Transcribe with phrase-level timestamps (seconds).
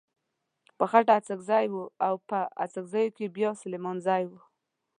[0.77, 1.75] په خټه اڅکزی و
[2.07, 4.31] او په اڅګزو کې بيا سليمانزی و.